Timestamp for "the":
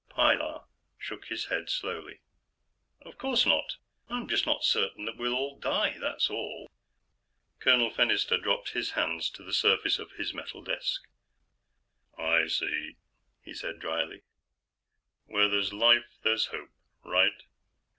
9.43-9.53